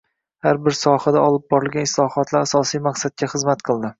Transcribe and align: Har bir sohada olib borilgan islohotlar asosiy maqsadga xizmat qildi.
Har 0.45 0.59
bir 0.67 0.75
sohada 0.77 1.21
olib 1.25 1.43
borilgan 1.53 1.85
islohotlar 1.89 2.47
asosiy 2.49 2.83
maqsadga 2.89 3.33
xizmat 3.37 3.65
qildi. 3.69 3.89